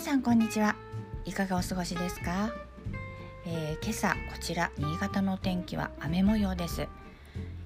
[0.00, 0.76] さんこんにちは。
[1.26, 2.50] いかがお過ごしですか、
[3.44, 6.88] えー、今朝こちら新潟のお天気は雨模様です。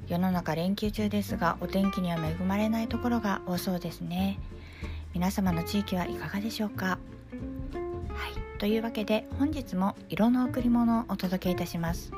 [0.08, 4.40] 世の中連休中ですがお天気には恵まれないところが多そうですね。
[5.14, 6.86] 皆様の地域はいかがでしょうか？
[6.86, 6.98] はい。
[8.58, 12.10] というわけで本日も色の贈り物をお届けいたします。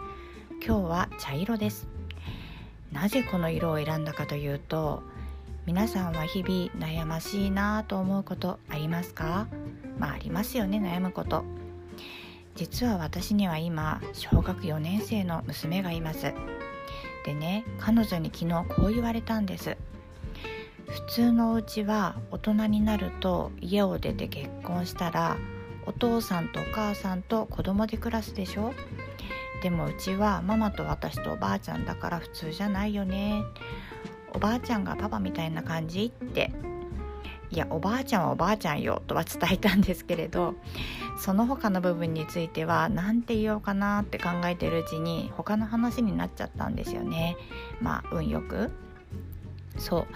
[0.67, 1.89] 今日は茶色です。
[2.91, 5.03] なぜこの色を選んだかというと
[5.67, 9.47] 皆さんは日々悩ましいなと思うことありますか？
[9.99, 11.45] まあありますよね悩むこと。
[12.55, 16.33] 実は私には今小学4年生の娘がいます。
[17.25, 19.77] でね彼女に昨日こう言われたんです。
[20.87, 25.37] 普通のお家は大人になると家を出て結婚したら
[25.85, 28.73] お父さんとお母さんと子供で暮らすでしょ。
[29.63, 33.43] でもうちはママと私とおばあちゃんだから普通じゃないよね。
[34.33, 36.53] おばあちゃんがパパみたいな感じって。
[37.51, 40.55] いやおばあちゃんはおばあちゃんよとは伝えたんですけれど
[41.19, 47.37] その他の部分については何て言おうかなって考えてるうちに他の話になっちゃったんですよね。
[47.81, 48.71] まあ運よく。
[49.79, 50.07] そう。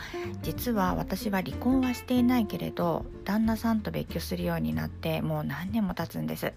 [0.43, 6.53] 実は私は離婚はしていないけれど旦那さんと別居するようになってもう何年も経つんです。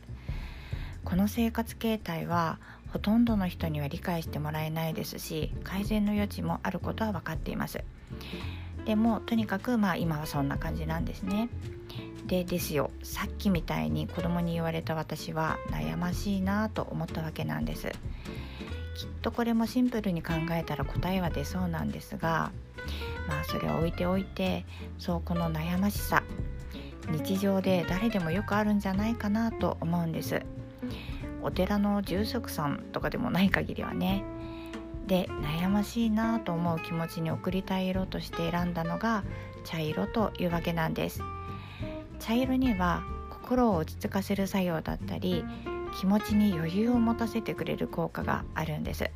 [1.05, 2.59] この生活形態は
[2.91, 7.83] ほとんどの人には理解してもらえないですし改善の余地もあることは分かっています。
[8.85, 11.49] でもとにかくまあ今はそんな感じなんですね。
[12.27, 12.89] でですよ。
[13.03, 17.87] さっきみたいに子供に言われた私は悩ましいなと思ったわけなんです。
[18.95, 22.51] きっとこれもシンプルに考えたら答えは出そうなんですが
[23.27, 24.65] まあそれを置いておいて
[24.99, 26.23] そうこの悩ましさ。
[27.11, 30.41] 日常で誰でもよくあるんじゃないかなと思うんです。
[31.41, 34.23] お寺の住職さんとかでもない限りはね
[35.07, 39.23] で悩ましいなと思う気持ちに送りたい色として選んだのが
[39.63, 41.21] 茶色というわけなんです。
[42.19, 45.43] 茶色には心を落ち着かせる作用だったり
[45.99, 49.09] 気持ちに余裕を持たせてくれる効果があるんです。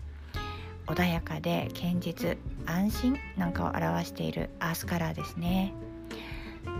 [0.87, 5.73] 穏やかで堅実安心なんかを表しているアースカラーですね。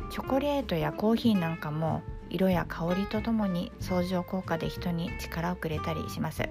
[0.10, 6.50] チョコレートやコーヒーなんかも色や香りとともに相乗効果で人に力をくれたりします。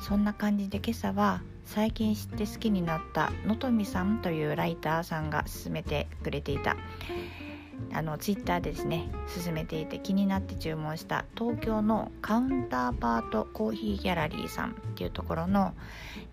[0.00, 6.76] そんな感じで今朝は最近知って好きになったのとみさんというライターさんが勧めてくれていた。
[7.92, 9.08] あのツイッターでですね
[9.42, 15.74] 勧めていて気になって注文した東京のカウンターパートコーヒーギャラリーさんっていうところの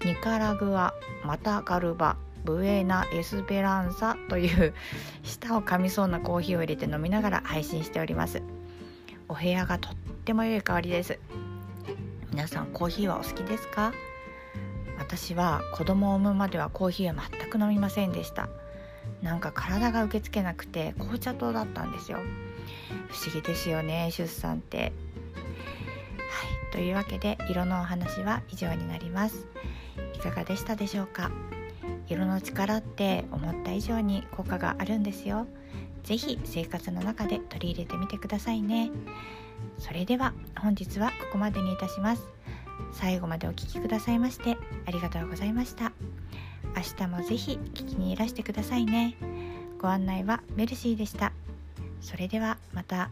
[0.03, 4.73] ニカラグアマタガルバブエナ・エスペランサという
[5.23, 8.41] 舌を噛みそうなコーヒーを入れて飲みながら配信しております。
[9.29, 9.95] お部屋がとっ
[10.25, 11.19] ても良い香りです。
[12.37, 13.93] 皆さんコーヒーはお好きですか？
[14.99, 18.47] 私は子供を産むまではコーヒーは全く飲みませんでした。
[19.23, 22.19] なんか体が受け付けなくて紅茶糖だったんですよ。
[23.07, 24.77] 不思議ですよね出産って。
[24.77, 24.91] はい
[26.73, 29.47] というわけで色のお話は以上になります。
[30.13, 31.31] いかがでしたでしょうか？
[32.07, 35.47] 色の力って思った以上に効果があるんですよ。
[36.03, 38.91] 是非生活の中で取り入れてみてくださいね。
[39.79, 42.27] それでは本日はここまでにいたします。
[42.93, 45.91] 最後までお聴きくださいましてありがとうございました。
[46.75, 49.15] 明日も是非聞きにいらしてくださいね。
[49.79, 51.33] ご案内はメルシーでした。
[52.01, 53.09] それではまた。